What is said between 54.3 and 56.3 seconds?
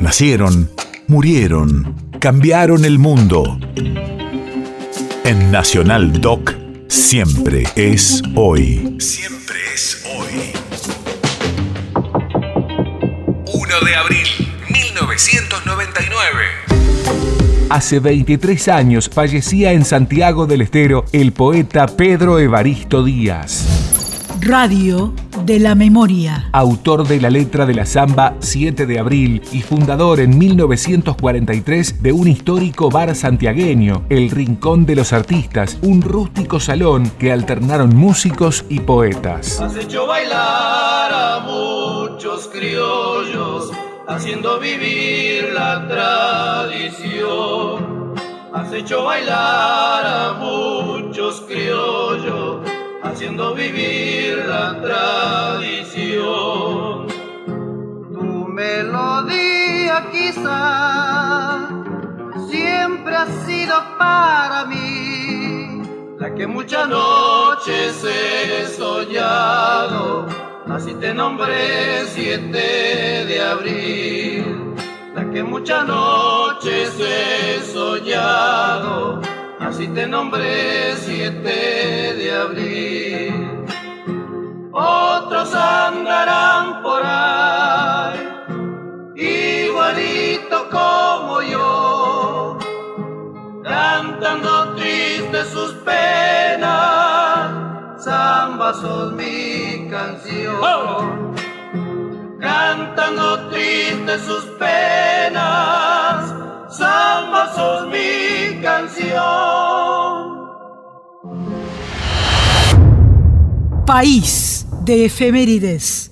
la tradición.